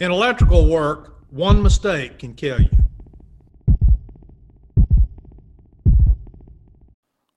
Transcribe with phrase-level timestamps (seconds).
[0.00, 2.70] In electrical work, one mistake can kill you.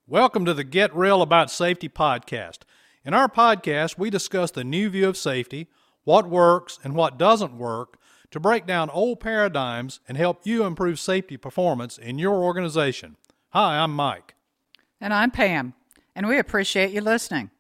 [0.08, 2.60] Welcome to the Get Real About Safety podcast.
[3.04, 5.68] In our podcast, we discuss the new view of safety,
[6.06, 7.98] what works and what doesn't work,
[8.32, 13.18] to break down old paradigms and help you improve safety performance in your organization.
[13.50, 14.36] Hi, I'm Mike.
[15.02, 15.74] And I'm Pam,
[16.16, 17.52] and we appreciate you listening.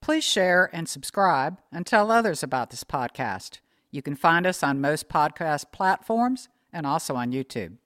[0.00, 3.60] Please share and subscribe and tell others about this podcast.
[3.90, 7.78] You can find us on most podcast platforms and also on YouTube.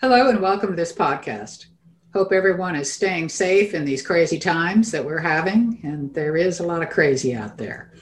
[0.00, 1.66] Hello, and welcome to this podcast.
[2.14, 6.60] Hope everyone is staying safe in these crazy times that we're having, and there is
[6.60, 7.92] a lot of crazy out there.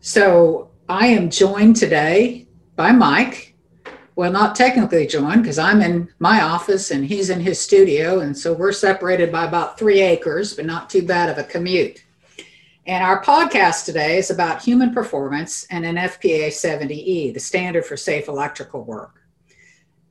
[0.00, 3.54] So, I am joined today by Mike.
[4.16, 8.20] Well, not technically joined because I'm in my office and he's in his studio.
[8.20, 12.02] And so we're separated by about three acres, but not too bad of a commute.
[12.86, 18.26] And our podcast today is about human performance and NFPA 70E, the standard for safe
[18.26, 19.20] electrical work.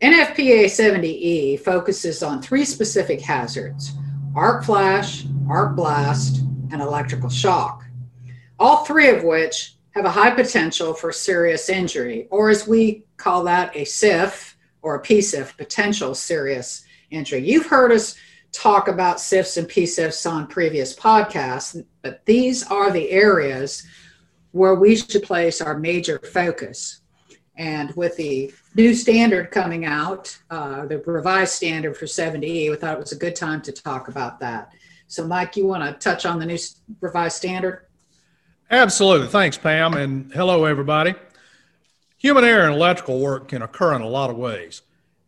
[0.04, 3.94] NFPA 70E focuses on three specific hazards
[4.36, 7.84] arc flash, arc blast, and electrical shock,
[8.60, 13.44] all three of which have a high potential for serious injury, or as we call
[13.44, 17.40] that, a SIF or a PSIF, potential serious injury.
[17.40, 18.16] You've heard us
[18.52, 23.88] talk about SIFs and PSIFs on previous podcasts, but these are the areas
[24.52, 27.02] where we should place our major focus.
[27.56, 32.94] And with the new standard coming out, uh, the revised standard for 70E, we thought
[32.94, 34.72] it was a good time to talk about that.
[35.08, 36.60] So, Mike, you want to touch on the new
[37.02, 37.87] revised standard?
[38.70, 39.28] Absolutely.
[39.28, 39.94] Thanks, Pam.
[39.94, 41.16] And hello, everybody.
[42.18, 44.82] Human error in electrical work can occur in a lot of ways.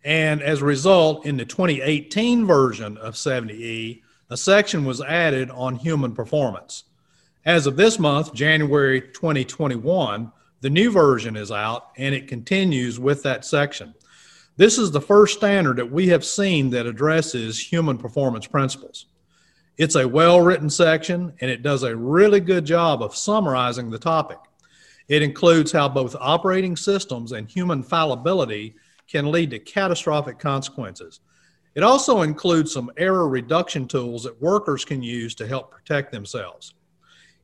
[0.03, 5.75] And as a result, in the 2018 version of 70E, a section was added on
[5.75, 6.83] human performance.
[7.45, 13.23] As of this month, January 2021, the new version is out and it continues with
[13.23, 13.95] that section.
[14.57, 19.05] This is the first standard that we have seen that addresses human performance principles.
[19.79, 23.97] It's a well written section and it does a really good job of summarizing the
[23.97, 24.37] topic.
[25.07, 28.75] It includes how both operating systems and human fallibility
[29.07, 31.21] can lead to catastrophic consequences.
[31.75, 36.73] It also includes some error reduction tools that workers can use to help protect themselves.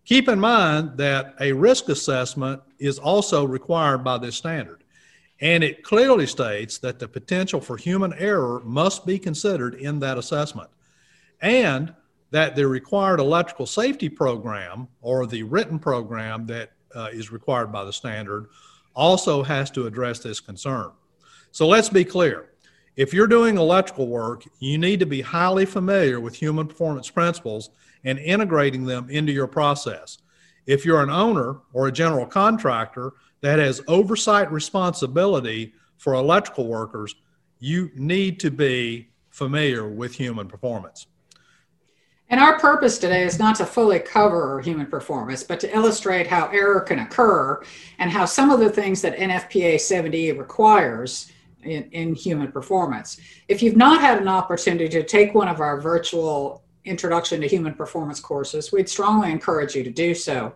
[0.03, 4.83] Keep in mind that a risk assessment is also required by this standard,
[5.39, 10.17] and it clearly states that the potential for human error must be considered in that
[10.17, 10.69] assessment.
[11.41, 11.93] And
[12.35, 17.85] that the required electrical safety program or the written program that uh, is required by
[17.85, 18.47] the standard
[18.93, 20.91] also has to address this concern.
[21.51, 22.49] So let's be clear.
[22.97, 27.69] If you're doing electrical work, you need to be highly familiar with human performance principles
[28.03, 30.17] and integrating them into your process.
[30.65, 37.15] If you're an owner or a general contractor that has oversight responsibility for electrical workers,
[37.59, 41.07] you need to be familiar with human performance.
[42.29, 46.47] And our purpose today is not to fully cover human performance, but to illustrate how
[46.47, 47.61] error can occur
[47.99, 51.31] and how some of the things that NFPA 70 requires
[51.61, 53.19] in, in human performance.
[53.47, 57.73] If you've not had an opportunity to take one of our virtual Introduction to Human
[57.73, 60.53] Performance courses, we'd strongly encourage you to do so.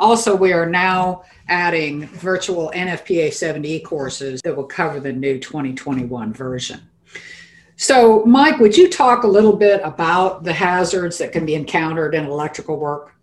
[0.00, 6.32] Also, we are now adding virtual NFPA 70 courses that will cover the new 2021
[6.32, 6.89] version.
[7.80, 12.14] So, Mike, would you talk a little bit about the hazards that can be encountered
[12.14, 13.14] in electrical work?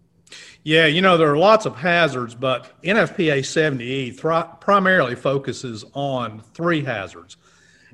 [0.63, 6.39] Yeah, you know, there are lots of hazards, but NFPA 70E th- primarily focuses on
[6.55, 7.37] three hazards,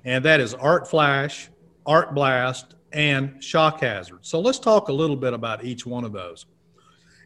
[0.06, 1.50] and that is arc flash,
[1.86, 4.20] arc blast, and shock hazard.
[4.22, 6.46] So let's talk a little bit about each one of those.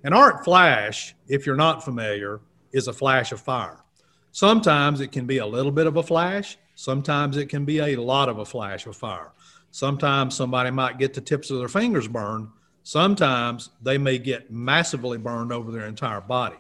[0.04, 2.42] An arc flash, if you're not familiar,
[2.72, 3.84] is a flash of fire.
[4.32, 7.96] Sometimes it can be a little bit of a flash, Sometimes it can be a
[7.96, 9.32] lot of a flash of fire.
[9.72, 12.50] Sometimes somebody might get the tips of their fingers burned.
[12.84, 16.56] Sometimes they may get massively burned over their entire body.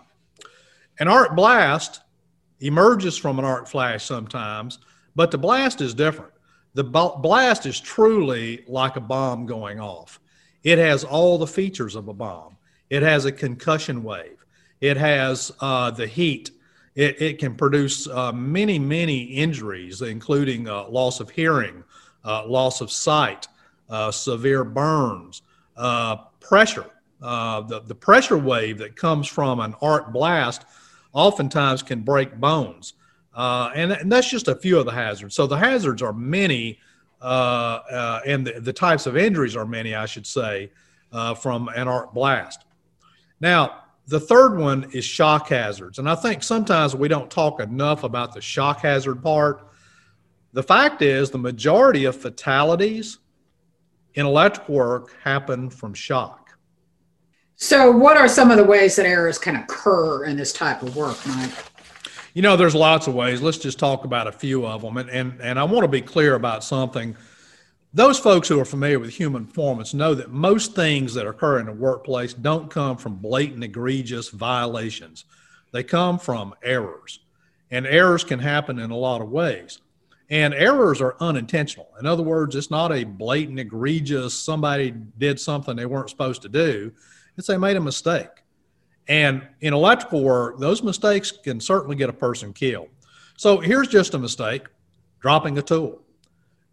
[0.99, 2.01] An arc blast
[2.61, 4.79] emerges from an arc flash sometimes,
[5.15, 6.33] but the blast is different.
[6.73, 10.19] The blast is truly like a bomb going off.
[10.63, 12.57] It has all the features of a bomb.
[12.89, 14.43] It has a concussion wave.
[14.81, 16.49] It has uh, the heat
[16.97, 21.83] it, it can produce uh, many, many injuries, including uh, loss of hearing,
[22.25, 23.47] uh, loss of sight,
[23.87, 25.43] uh, severe burns,
[25.77, 26.87] uh, pressure.
[27.21, 30.65] The, the pressure wave that comes from an arc blast
[31.13, 32.93] oftentimes can break bones.
[33.35, 35.35] And, and, that's just a few of the hazards.
[35.35, 36.79] So the hazards are many,
[37.21, 37.25] uh,
[37.91, 40.71] uh, and the, the, types of injuries are many, I should say,
[41.11, 42.65] uh, from an arc blast.
[43.39, 45.99] Now, the third one is shock hazards.
[45.99, 49.67] And I think sometimes we don't talk enough about the shock hazard part.
[50.53, 53.19] The fact is, the majority of fatalities
[54.13, 56.57] in electrical work happen from shock.
[57.57, 60.95] So, what are some of the ways that errors can occur in this type of
[60.95, 61.51] work, Mike?
[62.33, 63.41] You know, there's lots of ways.
[63.41, 64.97] Let's just talk about a few of them.
[64.97, 67.17] And, and, and I want to be clear about something.
[67.97, 71.65] Those folks who are familiar with human performance know that most things that occur in
[71.65, 75.25] the workplace don't come from blatant, egregious violations.
[75.71, 77.21] They come from errors.
[77.71, 79.79] And errors can happen in a lot of ways.
[80.29, 81.87] And errors are unintentional.
[81.99, 86.49] In other words, it's not a blatant, egregious, somebody did something they weren't supposed to
[86.49, 86.91] do.
[87.35, 88.43] It's they made a mistake.
[89.07, 92.89] And in electrical work, those mistakes can certainly get a person killed.
[93.37, 94.67] So here's just a mistake
[95.19, 96.03] dropping a tool.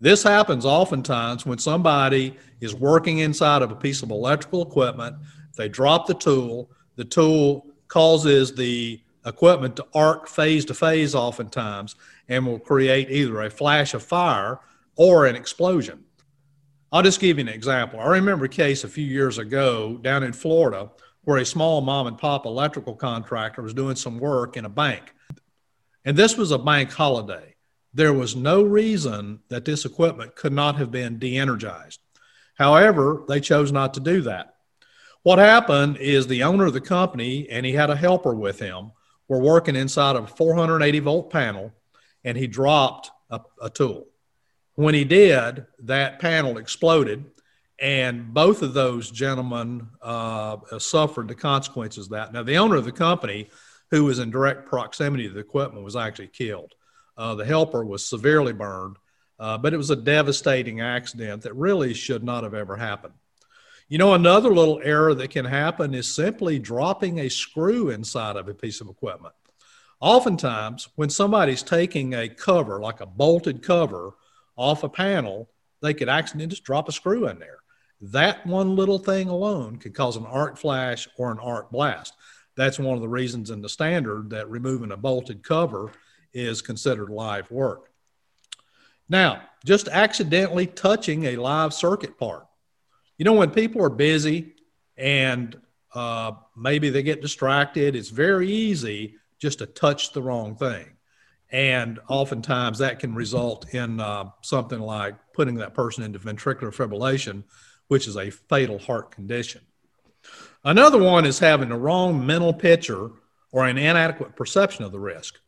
[0.04, 5.16] This happens oftentimes when somebody is working inside of a piece of electrical equipment.
[5.56, 11.96] They drop the tool, the tool causes the equipment to arc phase to phase oftentimes
[12.28, 14.60] and will create either a flash of fire
[14.96, 16.04] or an explosion.
[16.92, 17.98] I'll just give you an example.
[17.98, 20.90] I remember a case a few years ago down in Florida
[21.22, 25.14] where a small mom and pop electrical contractor was doing some work in a bank.
[26.04, 27.53] And this was a bank holiday.
[27.94, 32.00] There was no reason that this equipment could not have been de energized.
[32.54, 34.56] However, they chose not to do that.
[35.22, 38.92] What happened is the owner of the company, and he had a helper with him,
[39.28, 41.72] were working inside of a 480 volt panel,
[42.24, 44.06] and he dropped a, a tool.
[44.74, 47.24] When he did, that panel exploded
[47.78, 52.32] and both of those gentlemen uh, suffered the consequences of that.
[52.32, 53.50] Now, the owner of the company,
[53.90, 56.72] who was in direct proximity to the equipment, was actually killed.
[57.16, 58.96] Uh, the helper was severely burned,
[59.38, 63.14] uh, but it was a devastating accident that really should not have ever happened.
[63.88, 68.48] You know, another little error that can happen is simply dropping a screw inside of
[68.48, 69.34] a piece of equipment.
[70.00, 74.14] Oftentimes, when somebody's taking a cover, like a bolted cover,
[74.56, 75.48] off a panel,
[75.82, 77.58] they could accidentally just drop a screw in there.
[78.00, 82.14] That one little thing alone could cause an arc flash or an arc blast.
[82.56, 85.90] That's one of the reasons in the standard that removing a bolted cover
[86.34, 87.90] is considered live work.
[89.08, 92.46] Now, just accidentally touching a live circuit part.
[93.16, 94.54] You know, when people are busy
[94.96, 95.56] and
[95.94, 100.86] uh, maybe they get distracted, it's very easy just to touch the wrong thing.
[101.50, 107.44] And oftentimes that can result in uh, something like putting that person into ventricular fibrillation,
[107.88, 109.60] which is a fatal heart condition.
[110.64, 113.10] Another one is having the wrong mental picture
[113.52, 115.38] or an inadequate perception of the risk.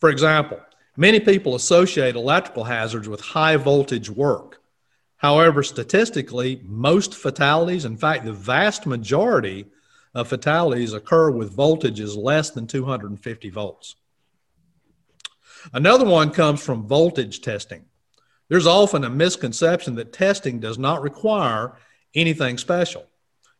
[0.00, 0.58] For example,
[0.96, 4.60] many people associate electrical hazards with high voltage work.
[5.18, 9.66] However, statistically, most fatalities, in fact, the vast majority
[10.14, 13.96] of fatalities occur with voltages less than 250 volts.
[15.74, 17.84] Another one comes from voltage testing.
[18.48, 21.76] There's often a misconception that testing does not require
[22.14, 23.06] anything special.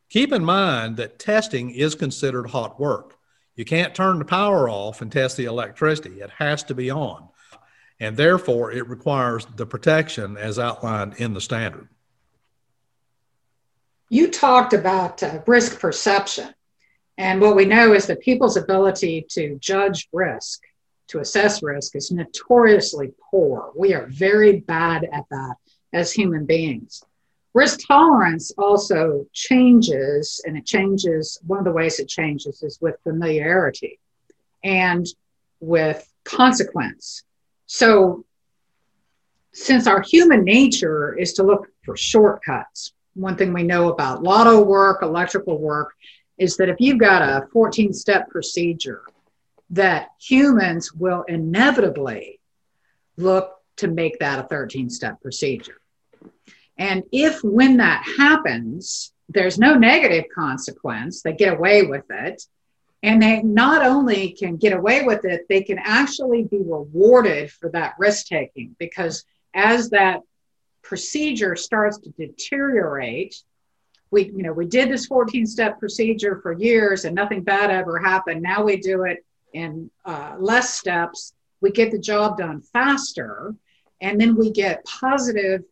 [0.09, 3.17] Keep in mind that testing is considered hot work.
[3.57, 7.29] You can't turn the power off and test the electricity, it has to be on.
[7.99, 11.89] And therefore, it requires the protection as outlined in the standard.
[14.09, 16.53] You talked about uh, risk perception.
[17.19, 20.63] And what we know is that people's ability to judge risk
[21.09, 23.73] to assess risk is notoriously poor.
[23.77, 25.57] We are very bad at that
[25.93, 27.03] as human beings.
[27.53, 31.39] Risk tolerance also changes, and it changes.
[31.47, 33.99] One of the ways it changes is with familiarity
[34.63, 35.07] and
[35.59, 37.25] with consequence.
[37.67, 38.25] So,
[39.53, 44.63] since our human nature is to look for shortcuts, one thing we know about lotto
[44.63, 45.93] work, electrical work,
[46.39, 49.03] is that if you've got a 14 step procedure
[49.71, 52.41] that humans will inevitably
[53.17, 55.81] look to make that a 13 step procedure.
[56.81, 62.43] And if when that happens, there's no negative consequence, they get away with it.
[63.03, 67.71] And they not only can get away with it, they can actually be rewarded for
[67.71, 70.21] that risk taking because as that
[70.83, 73.37] procedure starts to deteriorate,
[74.11, 77.99] we you know we did this 14 step procedure for years and nothing bad ever
[77.99, 78.43] happened.
[78.43, 83.55] Now we do it in uh, less steps, we get the job done faster,
[84.01, 85.63] and then we get positive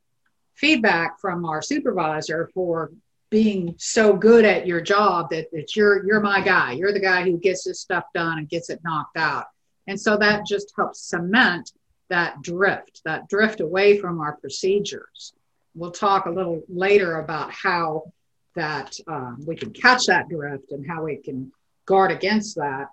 [0.58, 2.90] feedback from our supervisor for
[3.30, 6.72] being so good at your job that, that you're you're my guy.
[6.72, 9.46] You're the guy who gets this stuff done and gets it knocked out.
[9.86, 11.72] And so that just helps cement
[12.10, 15.32] that drift, that drift away from our procedures.
[15.74, 18.12] We'll talk a little later about how
[18.54, 21.52] that um, we can catch that drift and how we can
[21.86, 22.88] guard against that.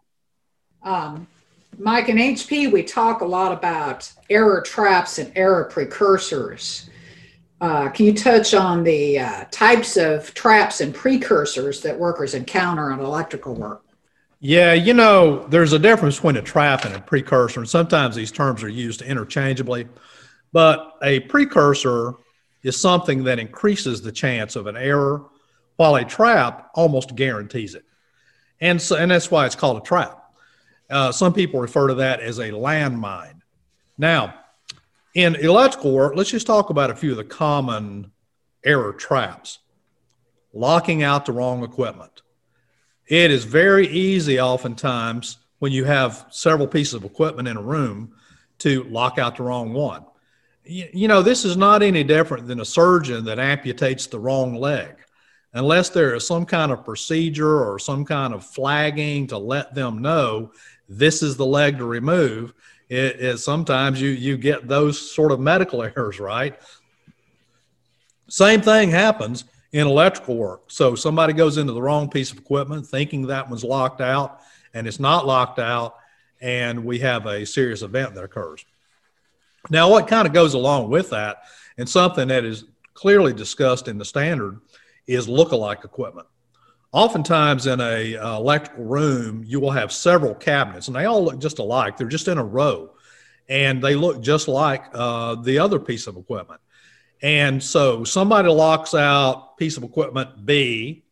[0.83, 1.27] Um,
[1.77, 6.89] Mike and HP, we talk a lot about error traps and error precursors.
[7.61, 12.91] Uh, can you touch on the uh, types of traps and precursors that workers encounter
[12.91, 13.83] on electrical work?
[14.41, 18.31] Yeah, you know, there's a difference between a trap and a precursor, and sometimes these
[18.31, 19.87] terms are used interchangeably.
[20.51, 22.15] But a precursor
[22.61, 25.25] is something that increases the chance of an error,
[25.77, 27.85] while a trap almost guarantees it.
[28.61, 30.21] And, so, and that's why it's called a trap.
[30.89, 33.41] Uh, some people refer to that as a landmine.
[33.97, 34.35] Now,
[35.15, 38.11] in electrical work, let's just talk about a few of the common
[38.63, 39.59] error traps.
[40.53, 42.21] Locking out the wrong equipment.
[43.07, 48.13] It is very easy, oftentimes, when you have several pieces of equipment in a room,
[48.59, 50.05] to lock out the wrong one.
[50.63, 54.95] You, know, this is not any different than a surgeon that amputates the wrong leg.
[55.53, 60.01] Unless there is some kind of procedure or some kind of flagging to let them
[60.01, 60.51] know
[60.89, 62.53] this is the leg to remove,
[62.89, 66.59] it is sometimes you you get those sort of medical errors right?
[68.27, 70.63] Same thing happens in electrical work.
[70.71, 74.41] So somebody goes into the wrong piece of equipment thinking that one's locked out
[74.73, 75.95] and it's not locked out
[76.41, 78.65] and we have a serious event that occurs.
[79.69, 81.43] Now what kind of goes along with that
[81.77, 84.59] and something that is clearly discussed in the standard
[85.07, 86.27] is look-alike equipment
[86.95, 91.39] Oftentimes, in a uh, electrical room, you will have several cabinets, and they all look
[91.39, 91.97] just alike.
[91.97, 92.91] They're just in a row,
[93.49, 96.61] and they look just like uh, the other piece of equipment.
[97.21, 101.03] And so, somebody locks out piece of equipment B.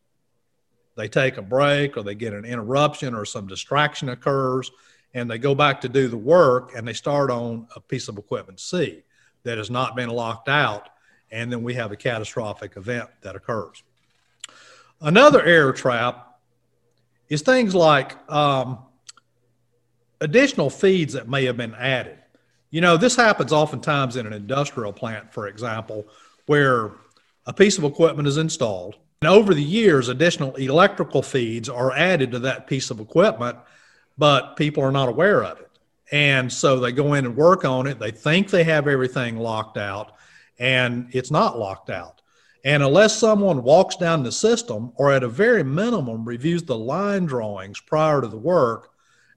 [0.96, 4.70] They take a break, or they get an interruption, or some distraction occurs,
[5.12, 8.16] and they go back to do the work, and they start on a piece of
[8.16, 9.02] equipment C
[9.42, 10.88] that has not been locked out,
[11.30, 13.82] and then we have a catastrophic event that occurs.
[15.04, 16.38] Another error trap
[17.28, 18.78] is things like um,
[20.22, 22.18] additional feeds that may have been added.
[22.70, 26.06] You know, this happens oftentimes in an industrial plant, for example,
[26.46, 26.92] where
[27.44, 28.96] a piece of equipment is installed.
[29.20, 33.58] And over the years, additional electrical feeds are added to that piece of equipment,
[34.16, 35.70] but people are not aware of it.
[36.12, 37.98] And so they go in and work on it.
[37.98, 40.12] They think they have everything locked out,
[40.58, 42.22] and it's not locked out.
[42.64, 47.26] And unless someone walks down the system or at a very minimum reviews the line
[47.26, 48.90] drawings prior to the work,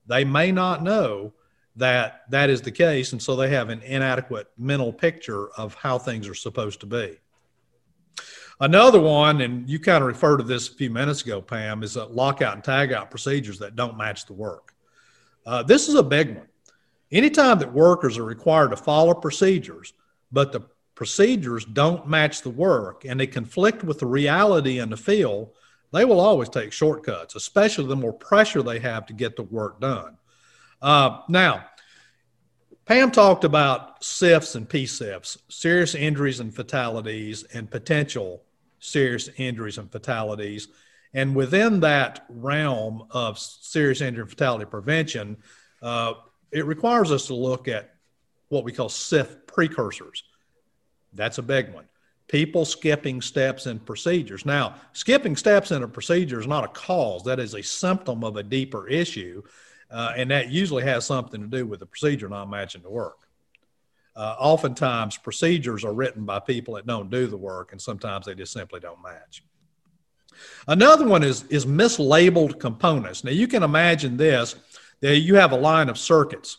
[0.07, 1.33] they may not know
[1.75, 3.11] that that is the case.
[3.11, 7.19] And so they have an inadequate mental picture of how things are supposed to be.
[8.59, 11.93] Another one, and you kind of referred to this a few minutes ago, Pam, is
[11.93, 14.73] that lockout and tagout procedures that don't match the work.
[15.45, 16.47] Uh, this is a big one.
[17.11, 19.93] Anytime that workers are required to follow procedures,
[20.31, 20.61] but the
[20.97, 25.51] procedures don't match the work and they conflict with the reality in the field,
[25.93, 29.79] they will always take shortcuts, especially the more pressure they have to get the work
[29.79, 30.17] done.
[30.81, 31.63] Uh, now,
[32.85, 38.41] Pam talked about SIFs and PSIFs, serious injuries and fatalities, and potential
[38.79, 40.67] serious injuries and fatalities.
[41.13, 45.37] And within that realm of serious injury and fatality prevention,
[45.83, 46.13] uh,
[46.51, 47.93] it requires us to look at
[48.49, 50.23] what we call SIF precursors.
[51.13, 51.85] That's a big one.
[52.27, 54.45] People skipping steps and procedures.
[54.45, 58.35] Now, skipping steps in a procedure is not a cause, that is a symptom of
[58.35, 59.43] a deeper issue.
[59.89, 63.27] Uh, and that usually has something to do with the procedure not matching the work.
[64.15, 68.33] Uh, oftentimes, procedures are written by people that don't do the work, and sometimes they
[68.33, 69.43] just simply don't match.
[70.67, 73.23] Another one is, is mislabeled components.
[73.23, 74.55] Now, you can imagine this
[75.01, 76.57] that you have a line of circuits,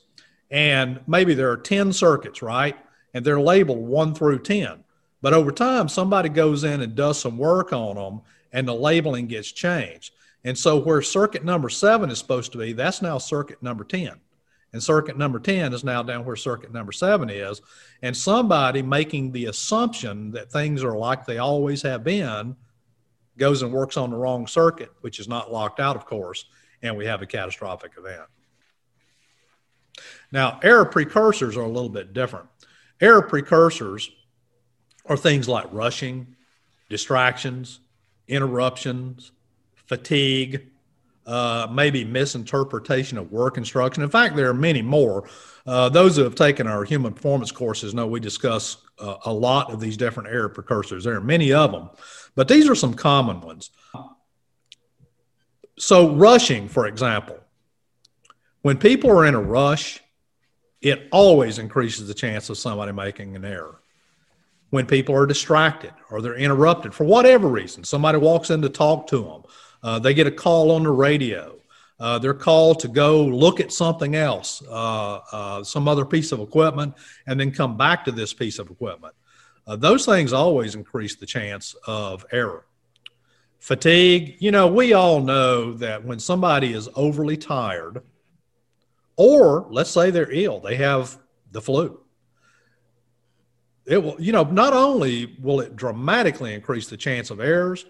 [0.51, 2.77] and maybe there are 10 circuits, right?
[3.15, 4.85] And they're labeled one through 10.
[5.21, 8.21] But over time, somebody goes in and does some work on them
[8.53, 10.13] and the labeling gets changed.
[10.45, 14.13] And so where circuit number seven is supposed to be, that's now circuit number 10.
[14.73, 17.61] And circuit number 10 is now down where circuit number seven is.
[18.03, 22.55] And somebody making the assumption that things are like they always have been
[23.39, 26.45] goes and works on the wrong circuit, which is not locked out, of course,
[26.83, 28.29] and we have a catastrophic event.
[30.31, 32.47] Now, error precursors are a little bit different.
[33.01, 34.11] Error precursors
[35.07, 36.37] are things like rushing,
[36.89, 37.81] distractions,
[38.27, 39.33] interruptions,
[39.87, 40.69] fatigue,
[41.27, 44.03] uh, maybe misinterpretation of work instruction.
[44.03, 45.29] In fact, there are many more.
[45.67, 49.71] Uh, those who have taken our human performance courses know we discuss uh, a lot
[49.71, 51.05] of these different error precursors.
[51.05, 51.91] There are many of them,
[52.35, 53.71] but these are some common ones.
[55.79, 57.39] So, rushing, for example,
[58.63, 60.01] when people are in a rush,
[60.81, 63.81] it always increases the chance of somebody making an error.
[64.71, 69.07] When people are distracted or they're interrupted for whatever reason, somebody walks in to talk
[69.09, 69.43] to them,
[69.83, 71.59] uh, they get a call on the radio,
[72.01, 76.41] uh, they're called to go look at something else, uh, uh, some other piece of
[76.41, 76.95] equipment,
[77.27, 79.15] and then come back to this piece of equipment.
[79.67, 82.67] Uh, those things always increase the chance of error.
[83.59, 88.03] Fatigue, you know, we all know that when somebody is overly tired,
[89.19, 91.19] or let's say they're ill, they have
[91.53, 92.01] the flu.
[93.85, 97.85] It will, you know, not only will it dramatically increase the chance of errors,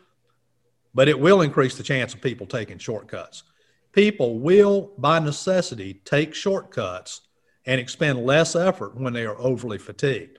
[0.92, 3.44] but it will increase the chance of people taking shortcuts
[3.92, 7.22] people will, by necessity, take shortcuts
[7.66, 10.38] and expend less effort when they are overly fatigued.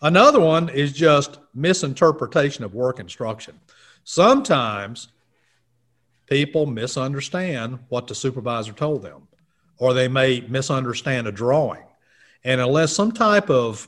[0.00, 3.60] Another one is just misinterpretation of work instruction.
[4.04, 5.08] Sometimes
[6.32, 9.28] people misunderstand what the supervisor told them,
[9.76, 11.82] or they may misunderstand a drawing.
[12.42, 13.86] And unless some type of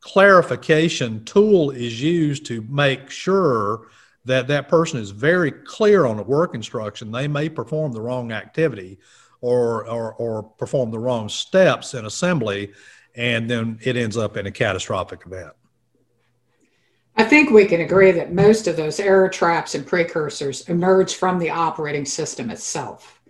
[0.00, 3.86] clarification tool is used to make sure
[4.24, 8.32] that that person is very clear on the work instruction, they may perform the wrong
[8.32, 8.98] activity
[9.40, 12.72] or, or, or perform the wrong steps in assembly,
[13.14, 15.52] and then it ends up in a catastrophic event.
[17.16, 21.38] I think we can agree that most of those error traps and precursors emerge from
[21.38, 23.20] the operating system itself.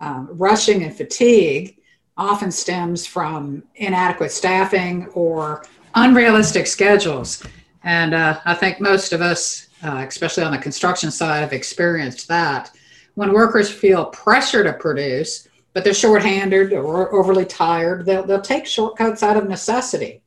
[0.00, 1.78] Um, rushing and fatigue
[2.16, 5.64] often stems from inadequate staffing or
[5.94, 7.42] unrealistic schedules.
[7.84, 12.28] And uh, I think most of us uh, especially on the construction side, have experienced
[12.28, 12.70] that.
[13.14, 18.66] When workers feel pressure to produce, but they're shorthanded or overly tired, they'll, they'll take
[18.66, 20.21] shortcuts out of necessity.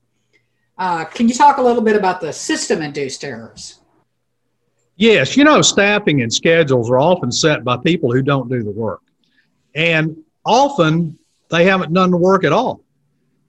[0.78, 3.80] Uh, can you talk a little bit about the system induced errors?
[4.98, 8.72] Yes, you know, staffing and schedules are often set by people who don't do the
[8.72, 9.02] work.
[9.74, 11.18] And often
[11.50, 12.82] they haven't done the work at all.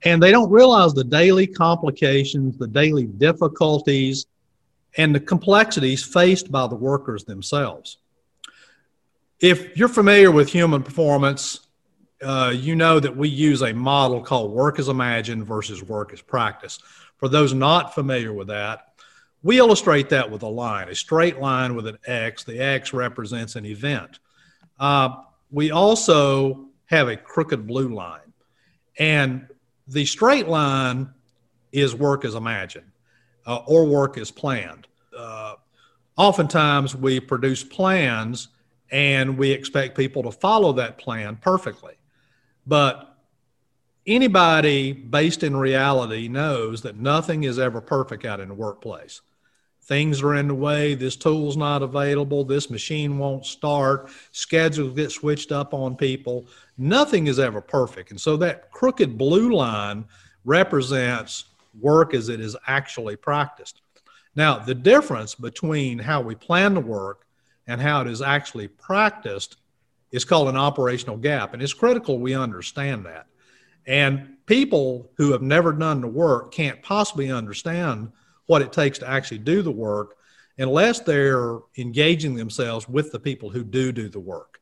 [0.04, 4.26] And they don't realize the daily complications, the daily difficulties,
[4.96, 7.98] and the complexities faced by the workers themselves.
[9.40, 11.66] If you're familiar with human performance,
[12.22, 16.22] uh, you know that we use a model called work as imagined versus work as
[16.22, 16.78] practice.
[17.18, 18.92] For those not familiar with that,
[19.42, 22.44] we illustrate that with a line, a straight line with an X.
[22.44, 24.18] The X represents an event.
[24.78, 25.10] Uh,
[25.50, 28.32] we also have a crooked blue line.
[28.98, 29.46] And
[29.86, 31.10] the straight line
[31.72, 32.90] is work as imagined
[33.46, 34.88] uh, or work as planned.
[35.16, 35.54] Uh,
[36.16, 38.48] oftentimes, we produce plans
[38.90, 41.94] and we expect people to follow that plan perfectly.
[42.66, 43.15] But
[44.06, 49.20] anybody based in reality knows that nothing is ever perfect out in the workplace.
[49.82, 55.12] Things are in the way, this tool's not available, this machine won't start, schedules get
[55.12, 56.48] switched up on people.
[56.76, 58.10] Nothing is ever perfect.
[58.10, 60.04] And so that crooked blue line
[60.44, 61.44] represents
[61.80, 63.82] work as it is actually practiced.
[64.34, 67.26] Now, the difference between how we plan the work
[67.68, 69.56] and how it is actually practiced
[70.10, 71.54] is called an operational gap.
[71.54, 73.26] And it's critical we understand that.
[73.86, 78.10] And people who have never done the work can't possibly understand
[78.46, 80.16] what it takes to actually do the work
[80.58, 84.60] unless they're engaging themselves with the people who do do the work.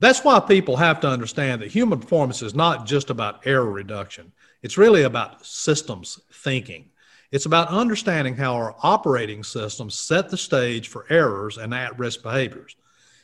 [0.00, 4.32] That's why people have to understand that human performance is not just about error reduction.
[4.62, 6.90] It's really about systems thinking.
[7.30, 12.22] It's about understanding how our operating systems set the stage for errors and at risk
[12.22, 12.76] behaviors.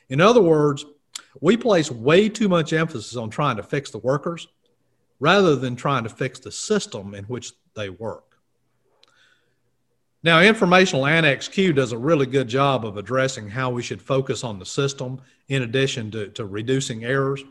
[0.09, 0.85] In other words,
[1.41, 4.49] we place way too much emphasis on trying to fix the workers
[5.21, 8.31] rather than trying to fix the system in which they work.
[10.23, 14.45] Now, Informational Annex Q does a really good job of addressing how we should focus
[14.45, 17.43] on the system in addition to, to reducing errors.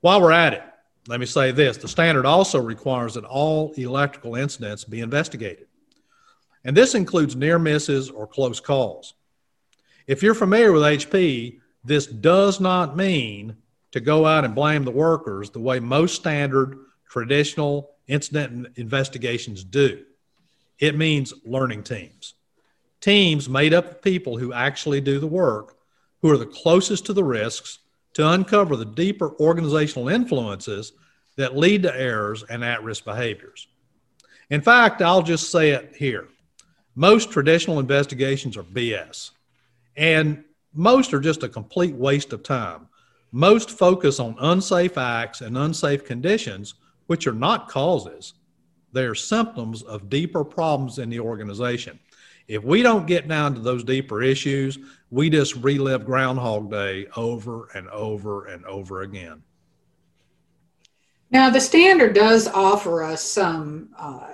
[0.00, 0.62] While we're at it,
[1.08, 5.66] let me say this the standard also requires that all electrical incidents be investigated.
[6.64, 9.14] And this includes near misses or close calls.
[10.06, 13.56] If you're familiar with HP, this does not mean
[13.92, 20.04] to go out and blame the workers the way most standard traditional incident investigations do.
[20.78, 22.34] It means learning teams.
[23.00, 25.76] Teams made up of people who actually do the work,
[26.20, 27.78] who are the closest to the risks,
[28.14, 30.92] to uncover the deeper organizational influences
[31.36, 33.68] that lead to errors and at risk behaviors.
[34.50, 36.28] In fact, I'll just say it here
[36.96, 39.30] most traditional investigations are BS,
[39.96, 42.88] and most are just a complete waste of time.
[43.32, 46.74] Most focus on unsafe acts and unsafe conditions,
[47.06, 48.34] which are not causes.
[48.92, 51.98] they are symptoms of deeper problems in the organization.
[52.48, 54.78] If we don't get down to those deeper issues,
[55.10, 59.44] we just relive Groundhog Day over and over and over again.
[61.30, 64.32] Now, the standard does offer us some uh,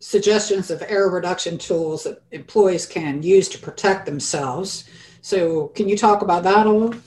[0.00, 4.84] suggestions of error reduction tools that employees can use to protect themselves.
[5.22, 7.00] So, can you talk about that a little?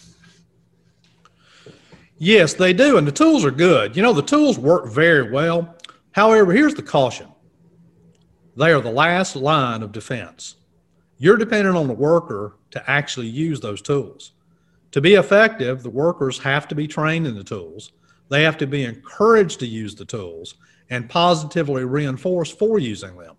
[2.23, 2.97] Yes, they do.
[2.97, 3.97] And the tools are good.
[3.97, 5.75] You know, the tools work very well.
[6.13, 7.27] However, here's the caution
[8.55, 10.55] they are the last line of defense.
[11.17, 14.31] You're dependent on the worker to actually use those tools.
[14.91, 17.91] To be effective, the workers have to be trained in the tools,
[18.29, 20.55] they have to be encouraged to use the tools
[20.89, 23.35] and positively reinforced for using them.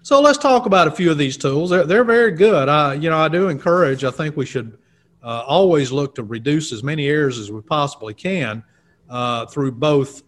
[0.00, 1.68] So let's talk about a few of these tools.
[1.68, 2.70] They're, they're very good.
[2.70, 4.04] I, you know, I do encourage.
[4.04, 4.78] I think we should
[5.22, 8.62] uh, always look to reduce as many errors as we possibly can
[9.08, 10.22] uh, through both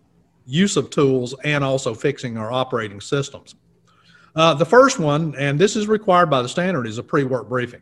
[0.47, 3.55] use of tools and also fixing our operating systems.
[4.37, 7.49] Uh, the first one, and this is required by the standard, is a pre work
[7.49, 7.81] briefing.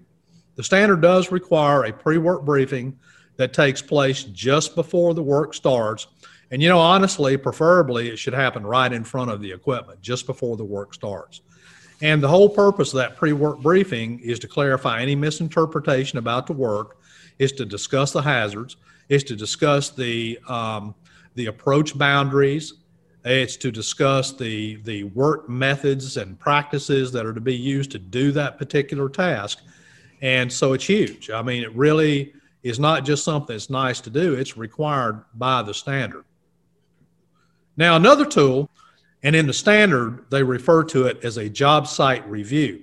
[0.57, 2.99] The standard does require a pre work briefing
[3.37, 6.07] that takes place just before the work starts.
[6.51, 10.27] And, you know, honestly, preferably it should happen right in front of the equipment, just
[10.27, 11.41] before the work starts.
[12.03, 16.47] And the whole purpose of that pre work briefing is to clarify any misinterpretation about
[16.47, 16.99] the work
[17.43, 18.77] is to discuss the hazards,
[19.09, 20.95] is to discuss the um,
[21.35, 22.75] the approach boundaries,
[23.25, 27.99] it's to discuss the the work methods and practices that are to be used to
[27.99, 29.59] do that particular task.
[30.21, 31.31] And so it's huge.
[31.31, 35.63] I mean, it really is not just something that's nice to do, it's required by
[35.63, 36.25] the standard.
[37.77, 38.71] Now, another tool,
[39.25, 42.83] and in the standard, they refer to it as a job site review.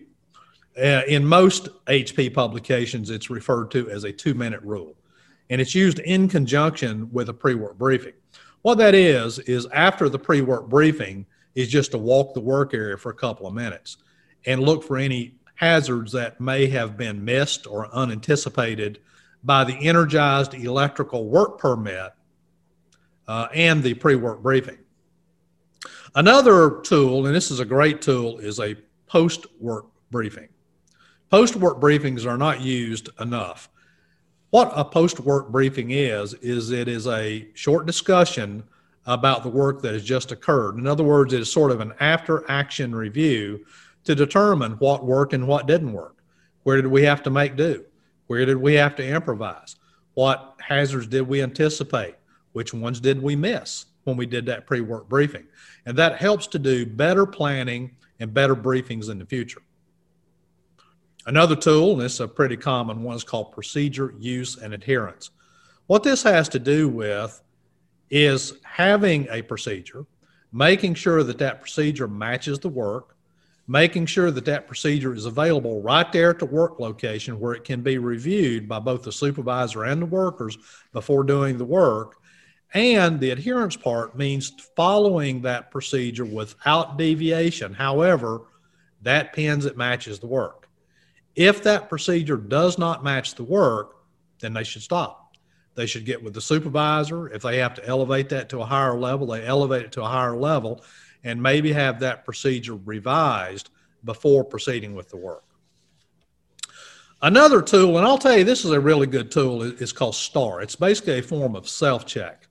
[0.80, 4.96] Uh, in most HP publications, it's referred to as a two minute rule,
[5.50, 8.14] and it's used in conjunction with a pre work briefing.
[8.62, 12.74] What that is, is after the pre work briefing, is just to walk the work
[12.74, 13.98] area for a couple of minutes
[14.46, 19.00] and look for any hazards that may have been missed or unanticipated
[19.44, 22.14] by the energized electrical work permit
[23.28, 24.78] uh, and the pre work briefing.
[26.16, 28.76] Another tool, and this is a great tool, is a
[29.08, 30.48] post work briefing.
[31.30, 33.70] Post work briefings are not used enough.
[34.50, 38.64] What a post work briefing is, is it is a short discussion
[39.06, 40.78] about the work that has just occurred.
[40.78, 43.64] In other words, it is sort of an after action review
[44.06, 46.18] to determine what worked and what didn't work.
[46.64, 47.86] Where did we have to make do?
[48.26, 49.76] Where did we have to improvise?
[50.16, 52.16] What hazards did we anticipate?
[52.54, 55.46] Which ones did we miss when we did that pre work briefing?
[55.86, 59.62] And that helps to do better planning and better briefings in the future.
[61.26, 65.32] Another tool, and it's a pretty common one, is called procedure use and adherence.
[65.88, 67.42] What this has to do with
[68.10, 70.06] is having a procedure,
[70.52, 73.16] making sure that that procedure matches the work,
[73.68, 77.64] making sure that that procedure is available right there at the work location where it
[77.64, 80.58] can be reviewed by both the supervisor and the workers
[80.92, 82.16] before doing the work.
[82.74, 87.74] And the adherence part means following that procedure without deviation.
[87.74, 88.42] However,
[89.04, 90.59] that pins it matches the work.
[91.40, 93.96] If that procedure does not match the work,
[94.42, 95.38] then they should stop.
[95.74, 97.30] They should get with the supervisor.
[97.30, 100.08] If they have to elevate that to a higher level, they elevate it to a
[100.08, 100.84] higher level
[101.24, 103.70] and maybe have that procedure revised
[104.04, 105.46] before proceeding with the work.
[107.22, 110.62] Another tool, and I'll tell you, this is a really good tool, it's called STAR.
[110.62, 112.50] It's basically a form of self check.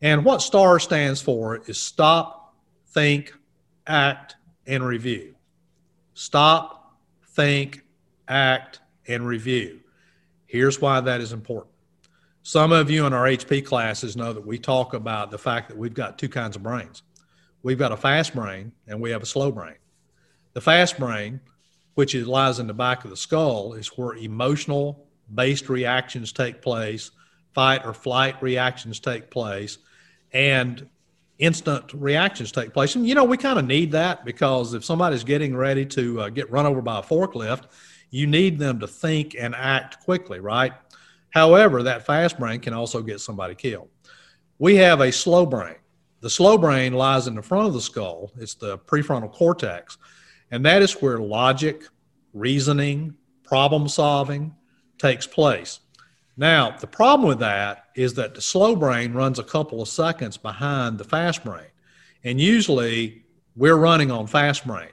[0.00, 2.54] And what STAR stands for is stop,
[2.88, 3.34] think,
[3.86, 5.34] act, and review.
[6.14, 7.82] Stop, think,
[8.28, 9.80] act, and review.
[10.46, 11.72] Here's why that is important.
[12.42, 15.78] Some of you in our HP classes know that we talk about the fact that
[15.78, 17.02] we've got two kinds of brains.
[17.62, 19.76] We've got a fast brain and we have a slow brain.
[20.52, 21.40] The fast brain,
[21.94, 27.12] which lies in the back of the skull, is where emotional based reactions take place,
[27.52, 29.78] fight or flight reactions take place,
[30.32, 30.88] and
[31.38, 32.96] instant reactions take place.
[32.96, 36.28] And you know, we kind of need that because if somebody's getting ready to uh,
[36.28, 37.64] get run over by a forklift,
[38.12, 40.72] you need them to think and act quickly, right?
[41.30, 43.88] However, that fast brain can also get somebody killed.
[44.58, 45.76] We have a slow brain.
[46.20, 49.98] The slow brain lies in the front of the skull, it's the prefrontal cortex,
[50.52, 51.84] and that is where logic,
[52.32, 54.54] reasoning, problem solving
[54.98, 55.80] takes place.
[56.36, 60.36] Now, the problem with that is that the slow brain runs a couple of seconds
[60.36, 61.66] behind the fast brain.
[62.24, 63.24] And usually
[63.56, 64.90] we're running on fast brain.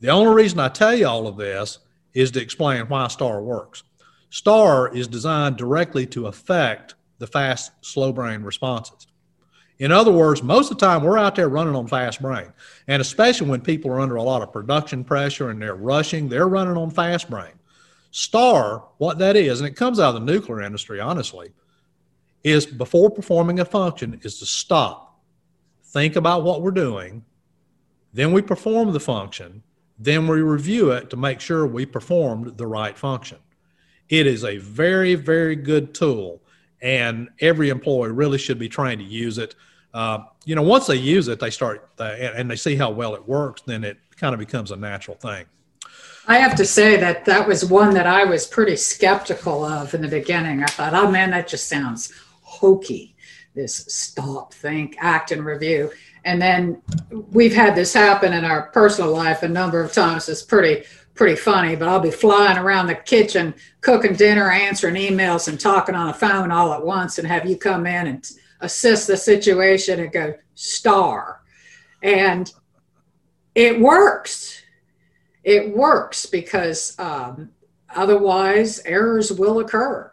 [0.00, 1.78] The only reason I tell you all of this
[2.14, 3.82] is to explain why STAR works.
[4.30, 9.06] STAR is designed directly to affect the fast slow brain responses.
[9.78, 12.52] In other words, most of the time we're out there running on fast brain.
[12.86, 16.48] And especially when people are under a lot of production pressure and they're rushing, they're
[16.48, 17.52] running on fast brain.
[18.10, 21.52] STAR, what that is, and it comes out of the nuclear industry, honestly,
[22.44, 25.20] is before performing a function is to stop,
[25.84, 27.24] think about what we're doing,
[28.12, 29.62] then we perform the function,
[30.02, 33.36] then we review it to make sure we performed the right function.
[34.08, 36.40] It is a very, very good tool,
[36.80, 39.54] and every employee really should be trying to use it.
[39.92, 43.14] Uh, you know, once they use it, they start uh, and they see how well
[43.14, 45.44] it works, then it kind of becomes a natural thing.
[46.26, 50.00] I have to say that that was one that I was pretty skeptical of in
[50.00, 50.62] the beginning.
[50.62, 53.09] I thought, oh man, that just sounds hokey.
[53.54, 55.90] This stop, think, act, and review.
[56.24, 56.82] And then
[57.32, 60.28] we've had this happen in our personal life a number of times.
[60.28, 60.84] It's pretty
[61.14, 65.94] pretty funny, but I'll be flying around the kitchen, cooking dinner, answering emails, and talking
[65.94, 70.00] on the phone all at once, and have you come in and assist the situation
[70.00, 71.42] and go star.
[72.02, 72.50] And
[73.54, 74.62] it works.
[75.44, 77.50] It works because um,
[77.94, 80.12] otherwise errors will occur.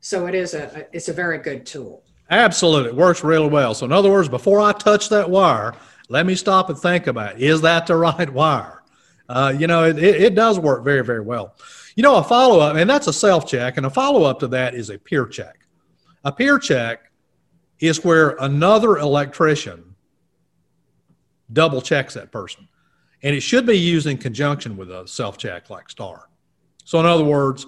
[0.00, 2.04] So it is a it's a very good tool.
[2.30, 3.74] Absolutely, it works really well.
[3.74, 5.74] So in other words, before I touch that wire,
[6.08, 7.42] let me stop and think about it.
[7.42, 8.82] is that the right wire?
[9.28, 11.54] Uh, you know, it, it, it does work very very well.
[11.96, 14.48] You know, a follow up, and that's a self check, and a follow up to
[14.48, 15.66] that is a peer check.
[16.24, 17.10] A peer check
[17.80, 19.94] is where another electrician
[21.52, 22.68] double checks that person,
[23.22, 26.28] and it should be used in conjunction with a self check like STAR.
[26.84, 27.66] So in other words,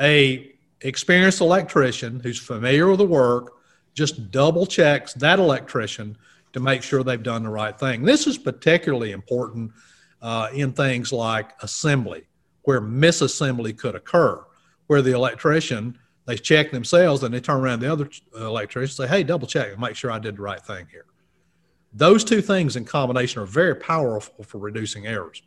[0.00, 3.52] a experienced electrician who's familiar with the work
[4.00, 6.16] just double checks that electrician
[6.54, 8.02] to make sure they've done the right thing.
[8.02, 9.70] This is particularly important
[10.22, 12.22] uh, in things like assembly,
[12.62, 14.42] where misassembly could occur,
[14.86, 19.10] where the electrician they check themselves and they turn around the other uh, electrician and
[19.10, 21.04] say, "Hey, double check and make sure I did the right thing here."
[21.92, 25.42] Those two things in combination are very powerful for reducing errors.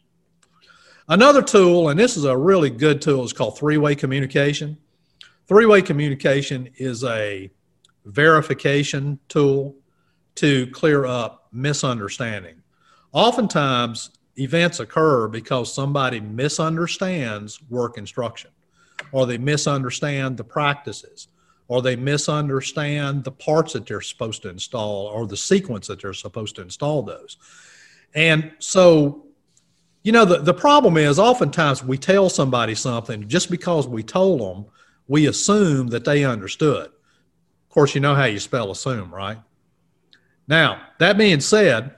[1.08, 4.78] Another tool, and this is a really good tool, is called three-way communication.
[5.48, 7.50] Three-way communication is a
[8.06, 9.76] verification tool
[10.36, 12.56] to clear up misunderstanding.
[13.12, 18.50] Oftentimes, events occur because somebody misunderstands work instruction,
[19.12, 21.28] or they misunderstand the practices,
[21.68, 26.14] or they misunderstand the parts that they're supposed to install, or the sequence that they're
[26.14, 27.38] supposed to install those.
[28.16, 29.26] And so,
[30.04, 34.42] you know, the, the problem is oftentimes we tell somebody something just because we told
[34.42, 34.66] them,
[35.08, 36.92] we assume that they understood
[37.74, 39.40] course, you know how you spell assume, right?
[40.48, 41.96] Now, that being said,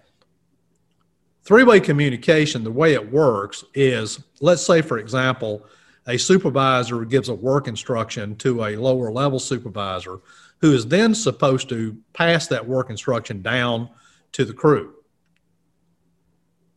[1.44, 5.66] three way communication, the way it works is let's say, for example,
[6.08, 10.20] a supervisor gives a work instruction to a lower level supervisor
[10.62, 13.90] who is then supposed to pass that work instruction down
[14.32, 14.94] to the crew.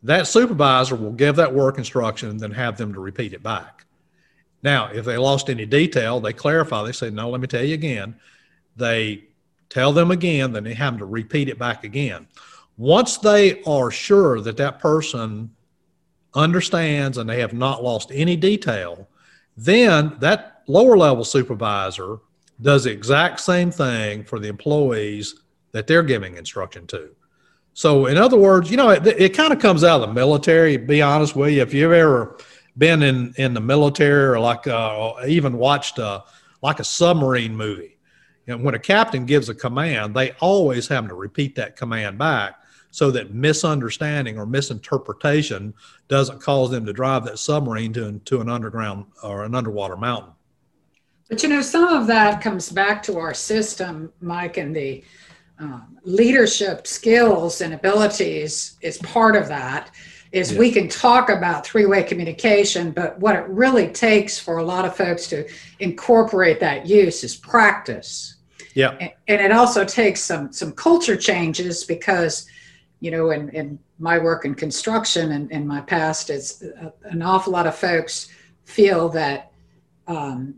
[0.03, 3.85] That supervisor will give that work instruction and then have them to repeat it back.
[4.63, 6.83] Now, if they lost any detail, they clarify.
[6.85, 8.17] They say, no, let me tell you again
[8.79, 9.25] they
[9.69, 12.27] tell them again, then they have to repeat it back again.
[12.77, 15.51] Once they are sure that that person
[16.35, 19.09] understands and they have not lost any detail,
[19.57, 22.19] then that lower level supervisor
[22.61, 27.11] does the exact same thing for the employees that they're giving instruction to.
[27.75, 30.77] So, in other words, you know, it, it kind of comes out of the military.
[30.77, 32.39] Be honest with you, if you've ever
[32.77, 36.23] been in in the military or like uh, even watched uh,
[36.63, 37.98] like a submarine movie,
[38.49, 42.55] and when a captain gives a command, they always have to repeat that command back
[42.91, 45.75] so that misunderstanding or misinterpretation
[46.09, 50.33] doesn't cause them to drive that submarine to, to an underground or an underwater mountain.
[51.29, 55.05] But you know, some of that comes back to our system, Mike, and the
[55.59, 59.91] um, leadership skills and abilities is part of that.
[60.33, 60.59] Is yeah.
[60.59, 64.95] we can talk about three-way communication, but what it really takes for a lot of
[64.95, 65.47] folks to
[65.81, 68.38] incorporate that use is practice
[68.79, 69.11] yeah.
[69.27, 72.47] And it also takes some some culture changes because,
[73.01, 77.21] you know, in, in my work in construction and in my past, it's uh, an
[77.23, 78.29] awful lot of folks
[78.65, 79.51] feel that
[80.07, 80.55] um,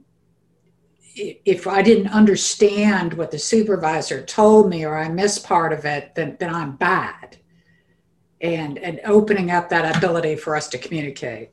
[1.14, 6.14] if I didn't understand what the supervisor told me or I missed part of it,
[6.14, 7.38] then, then I'm bad.
[8.42, 11.50] And, and opening up that ability for us to communicate.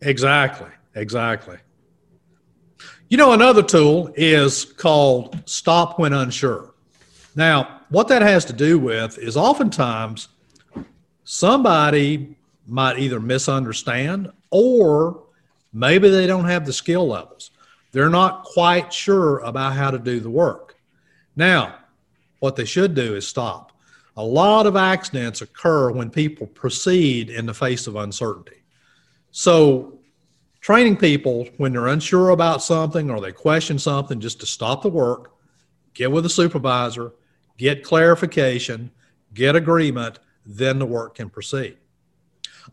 [0.00, 0.70] Exactly.
[0.94, 1.58] Exactly.
[3.10, 6.74] You know, another tool is called stop when unsure.
[7.34, 10.28] Now, what that has to do with is oftentimes
[11.24, 12.36] somebody
[12.68, 15.24] might either misunderstand or
[15.72, 17.50] maybe they don't have the skill levels.
[17.90, 20.76] They're not quite sure about how to do the work.
[21.34, 21.78] Now,
[22.38, 23.72] what they should do is stop.
[24.18, 28.62] A lot of accidents occur when people proceed in the face of uncertainty.
[29.32, 29.99] So,
[30.60, 34.88] training people when they're unsure about something or they question something just to stop the
[34.88, 35.32] work,
[35.94, 37.12] get with the supervisor,
[37.56, 38.90] get clarification,
[39.34, 41.76] get agreement, then the work can proceed.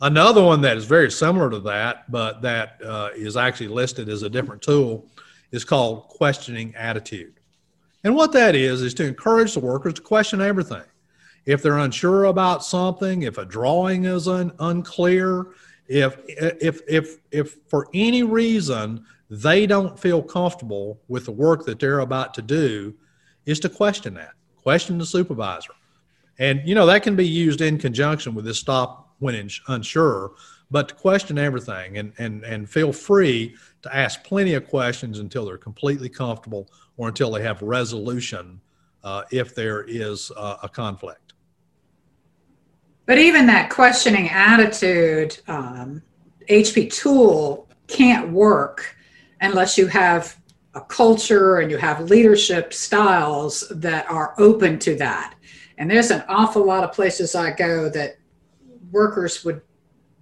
[0.01, 4.23] Another one that is very similar to that, but that uh, is actually listed as
[4.23, 5.07] a different tool,
[5.51, 7.33] is called questioning attitude.
[8.03, 10.83] And what that is, is to encourage the workers to question everything.
[11.45, 15.47] If they're unsure about something, if a drawing is un- unclear,
[15.87, 21.79] if, if, if, if for any reason they don't feel comfortable with the work that
[21.79, 22.93] they're about to do,
[23.45, 24.33] is to question that.
[24.57, 25.73] Question the supervisor.
[26.39, 30.33] And, you know, that can be used in conjunction with this stop when unsure,
[30.69, 35.45] but to question everything and, and, and feel free to ask plenty of questions until
[35.45, 38.59] they're completely comfortable or until they have resolution
[39.03, 41.26] uh, if there is uh, a conflict.
[43.07, 46.03] But even that questioning attitude, um,
[46.49, 48.95] HP tool can't work
[49.39, 50.37] unless you have
[50.75, 55.35] a culture and you have leadership styles that are open to that.
[55.77, 58.17] And there's an awful lot of places I go that
[58.91, 59.61] workers would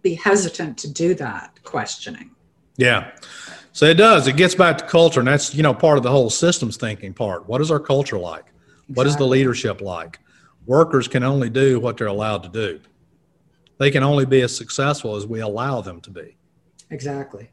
[0.03, 2.35] be hesitant to do that questioning.
[2.77, 3.11] Yeah.
[3.71, 4.27] So it does.
[4.27, 7.13] It gets back to culture, and that's you know part of the whole systems thinking
[7.13, 7.47] part.
[7.47, 8.45] What is our culture like?
[8.45, 8.95] Exactly.
[8.95, 10.19] What is the leadership like?
[10.65, 12.80] Workers can only do what they're allowed to do.
[13.78, 16.38] They can only be as successful as we allow them to be.
[16.89, 17.49] Exactly.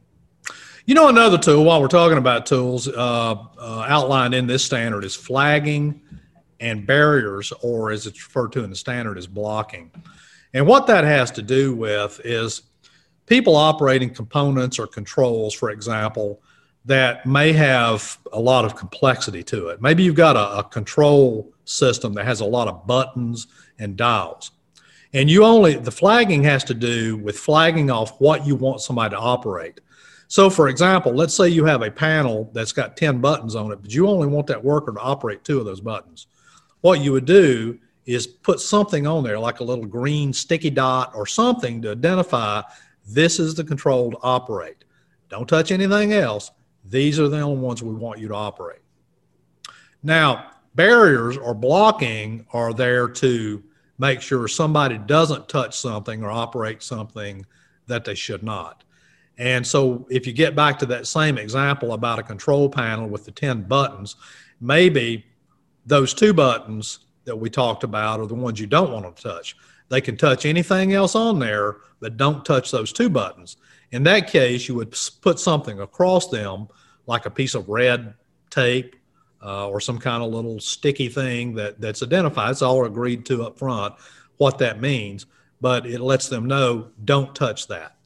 [0.87, 5.05] You know, another tool, while we're talking about tools, uh, uh, outlined in this standard
[5.05, 6.01] is flagging
[6.59, 9.91] and barriers, or as it's referred to in the standard as blocking.
[10.55, 12.63] And what that has to do with is
[13.27, 16.43] people operating components or controls, for example,
[16.85, 19.81] that may have a lot of complexity to it.
[19.81, 23.47] Maybe you've got a, a, control system that has a lot of buttons
[23.79, 24.51] and dials.
[25.13, 29.15] And you only, the flagging has to do with flagging off what you want somebody
[29.15, 29.81] to operate.
[30.27, 33.83] So, for example, let's say you have a panel that's got 10 buttons on it,
[33.83, 36.27] but you only want that worker to operate two of those buttons.
[36.81, 41.13] What you would do is put something on there, like a little green sticky dot
[41.15, 42.63] or something to identify
[43.07, 44.85] this is the control to operate.
[45.29, 46.51] Don't touch anything else.
[46.85, 48.81] These are the only ones we want you to operate.
[50.03, 53.63] Now, barriers or blocking are there to
[53.99, 57.47] make sure somebody doesn't touch something or operate something
[57.87, 58.85] that they should not.
[59.39, 63.25] And so, if you get back to that same example about a control panel with
[63.25, 64.17] the 10 buttons,
[64.61, 65.25] maybe
[65.87, 69.23] those two buttons that we talked about are the ones you don't want them to
[69.23, 69.57] touch.
[69.89, 73.57] They can touch anything else on there, but don't touch those two buttons.
[73.93, 76.69] In that case, you would put something across them,
[77.07, 78.15] like a piece of red
[78.51, 78.97] tape
[79.43, 82.51] uh, or some kind of little sticky thing that, that's identified.
[82.51, 83.95] It's all agreed to up front
[84.39, 85.27] what that means,
[85.61, 87.97] but it lets them know don't touch that.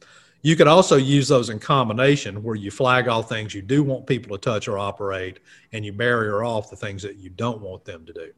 [0.42, 4.06] You could also use those in combination where you flag all things you do want
[4.06, 5.40] people to touch or operate,
[5.72, 8.32] and you barrier off the things that you don't want them to do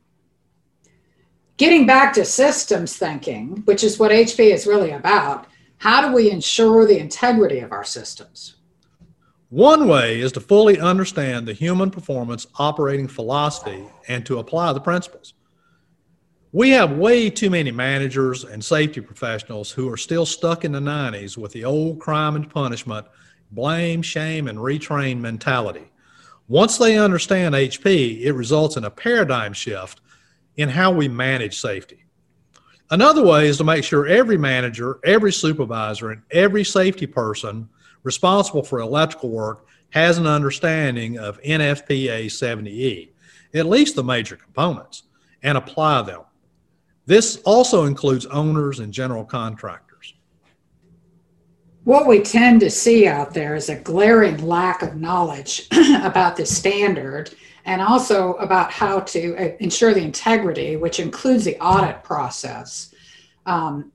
[1.58, 5.46] getting back to systems thinking, which is what HP is really about,
[5.78, 8.56] how do we ensure the integrity of our systems?
[9.50, 14.80] One way is to fully understand the human performance operating philosophy and to apply the
[14.80, 15.34] principles.
[16.52, 20.80] We have way too many managers and safety professionals who are still stuck in the
[20.80, 23.06] 90s with the old crime and punishment,
[23.52, 25.90] blame, shame, and retrain mentality.
[26.48, 30.00] Once they understand HP, it results in a paradigm shift
[30.56, 32.04] in how we manage safety.
[32.90, 37.68] Another way is to make sure every manager, every supervisor, and every safety person
[38.02, 43.10] responsible for electrical work has an understanding of NFPA 70E,
[43.54, 45.02] at least the major components,
[45.42, 46.22] and apply them.
[47.04, 50.14] This also includes owners and general contractors.
[51.84, 55.68] What we tend to see out there is a glaring lack of knowledge
[56.02, 61.58] about the standard and also about how to uh, ensure the integrity, which includes the
[61.58, 62.94] audit process.
[63.46, 63.92] Um,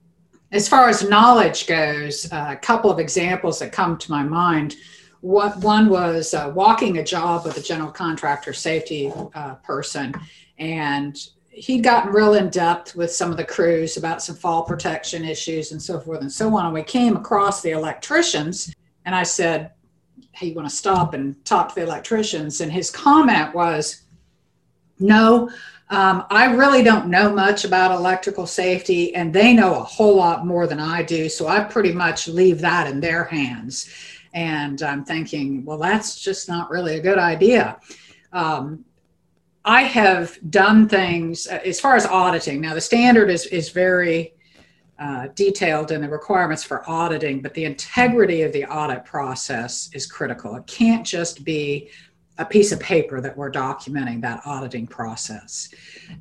[0.52, 4.76] as far as knowledge goes, uh, a couple of examples that come to my mind.
[5.22, 10.14] What one was uh, walking a job with a general contractor safety uh, person,
[10.60, 11.18] and
[11.50, 15.72] he'd gotten real in depth with some of the crews about some fall protection issues
[15.72, 16.66] and so forth and so on.
[16.66, 18.76] And we came across the electricians,
[19.06, 19.72] and I said,
[20.34, 22.62] hey, you want to stop and talk to the electricians?
[22.62, 24.04] And his comment was,
[25.00, 25.50] no,
[25.90, 30.46] um, I really don't know much about electrical safety, and they know a whole lot
[30.46, 31.30] more than I do.
[31.30, 33.90] So I pretty much leave that in their hands.
[34.34, 37.80] And I'm thinking, well, that's just not really a good idea.
[38.32, 38.84] Um,
[39.66, 42.60] I have done things uh, as far as auditing.
[42.60, 44.34] Now, the standard is, is very
[45.00, 50.06] uh, detailed in the requirements for auditing, but the integrity of the audit process is
[50.06, 50.56] critical.
[50.56, 51.90] It can't just be
[52.38, 55.70] a piece of paper that we're documenting that auditing process.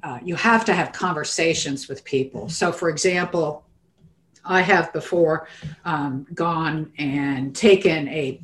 [0.02, 2.48] Uh, you have to have conversations with people.
[2.48, 3.64] So, for example,
[4.44, 5.48] I have before
[5.84, 8.40] um, gone and taken a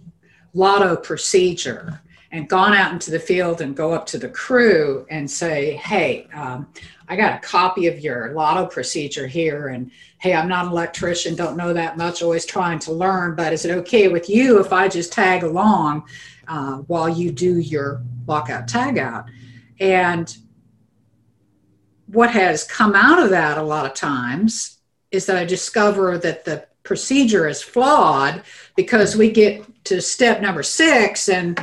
[0.55, 2.01] LOTO procedure
[2.31, 6.29] and gone out into the field and go up to the crew and say, hey,
[6.35, 6.67] um,
[7.09, 9.69] I got a copy of your LOTO procedure here.
[9.69, 13.53] And hey, I'm not an electrician, don't know that much, always trying to learn, but
[13.53, 16.05] is it okay with you if I just tag along
[16.49, 19.27] uh, while you do your lockout tagout?
[19.81, 20.37] And
[22.09, 24.79] what has come out of that a lot of times
[25.11, 28.43] is that I discover that the procedure is flawed
[28.77, 31.59] because we get to step number six and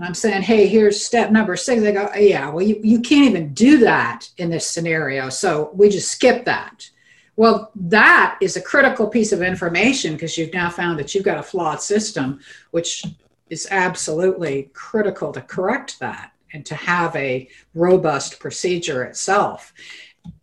[0.00, 1.82] I'm saying, hey, here's step number six.
[1.82, 5.28] They go, yeah, well, you, you can't even do that in this scenario.
[5.28, 6.88] So we just skip that.
[7.36, 11.38] Well, that is a critical piece of information because you've now found that you've got
[11.38, 12.40] a flawed system,
[12.70, 13.04] which
[13.50, 19.72] is absolutely critical to correct that and to have a robust procedure itself.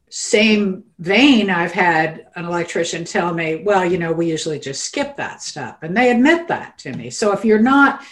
[0.10, 5.16] Same vein, I've had an electrician tell me, well, you know, we usually just skip
[5.18, 5.84] that step.
[5.84, 7.12] And they admit that to me.
[7.12, 8.04] So if you're not,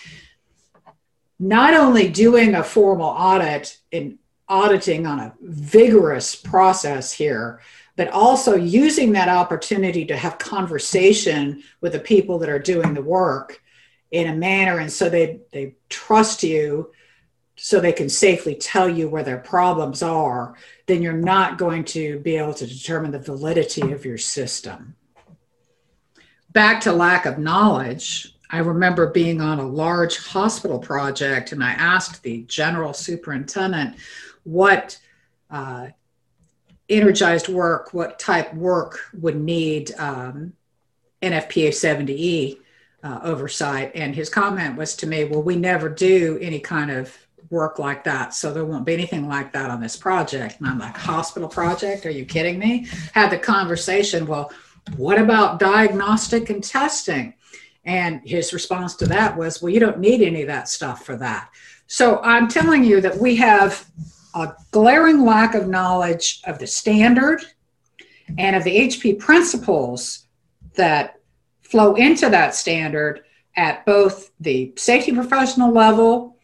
[1.39, 4.17] not only doing a formal audit and
[4.49, 7.59] auditing on a vigorous process here,
[7.95, 13.01] but also using that opportunity to have conversation with the people that are doing the
[13.01, 13.61] work
[14.11, 16.89] in a manner and so they they trust you
[17.57, 22.19] so they can safely tell you where their problems are then you're not going to
[22.19, 24.95] be able to determine the validity of your system.
[26.53, 31.71] Back to lack of knowledge I remember being on a large hospital project, and I
[31.71, 33.97] asked the general superintendent
[34.43, 34.99] what
[35.49, 35.87] uh,
[36.89, 40.53] energized work, what type work would need um,
[41.21, 42.59] NFPA 70E
[43.03, 43.91] uh, oversight.
[43.95, 47.15] And his comment was to me, Well, we never do any kind of
[47.49, 48.33] work like that.
[48.33, 50.59] So there won't be anything like that on this project.
[50.59, 52.05] And I'm like, Hospital project?
[52.05, 52.87] Are you kidding me?
[53.13, 54.51] Had the conversation, Well,
[54.95, 57.33] what about diagnostic and testing?
[57.87, 61.15] And his response to that was, well, you don't need any of that stuff for
[61.15, 61.49] that.
[61.87, 63.87] So I'm telling you that we have
[64.35, 67.41] a glaring lack of knowledge of the standard
[68.37, 70.27] and of the HP principles
[70.75, 71.21] that
[71.61, 73.21] flow into that standard
[73.55, 76.37] at both the safety professional level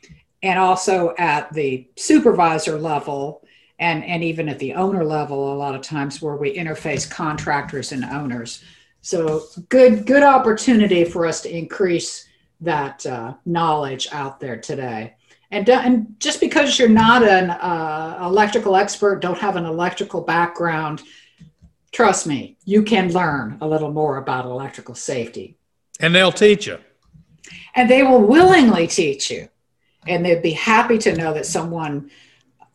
[0.44, 3.46] and also at the supervisor level
[3.80, 7.92] and, and even at the owner level a lot of times where we interface contractors
[7.92, 8.64] and owners
[9.04, 12.26] so good, good opportunity for us to increase
[12.62, 15.16] that uh, knowledge out there today.
[15.52, 20.22] And, uh, and just because you're not an uh, electrical expert, don't have an electrical
[20.22, 21.04] background,
[21.92, 25.58] trust me, you can learn a little more about electrical safety.
[26.00, 26.80] And they'll teach you.
[27.76, 29.50] And they will willingly teach you.
[30.08, 32.10] And they'd be happy to know that someone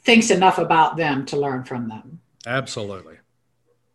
[0.03, 2.20] thinks enough about them to learn from them.
[2.47, 3.18] Absolutely.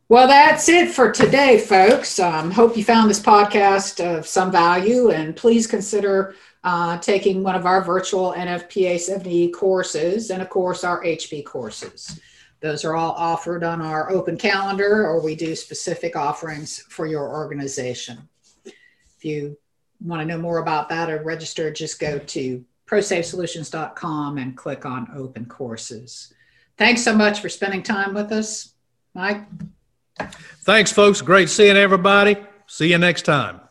[0.10, 2.20] Well, that's it for today, folks.
[2.20, 7.56] Um, hope you found this podcast of some value, and please consider uh, taking one
[7.56, 12.20] of our virtual NFPA 70 courses, and of course, our HP courses.
[12.60, 17.30] Those are all offered on our open calendar, or we do specific offerings for your
[17.30, 18.28] organization.
[18.66, 19.58] If you
[20.02, 25.12] want to know more about that or register, just go to prosafesolutions.com and click on
[25.16, 26.34] open courses.
[26.78, 28.74] Thanks so much for spending time with us.
[29.14, 29.44] Mike?
[30.20, 31.22] Thanks, folks.
[31.22, 32.38] Great seeing everybody.
[32.68, 33.62] See you next time.